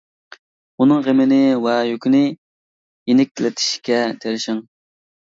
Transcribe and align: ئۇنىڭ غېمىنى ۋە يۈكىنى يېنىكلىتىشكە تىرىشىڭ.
ئۇنىڭ 0.85 1.03
غېمىنى 1.07 1.37
ۋە 1.67 1.77
يۈكىنى 1.91 2.23
يېنىكلىتىشكە 2.31 4.05
تىرىشىڭ. 4.27 4.69